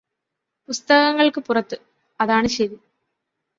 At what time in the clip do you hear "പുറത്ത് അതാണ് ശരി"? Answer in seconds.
1.41-2.77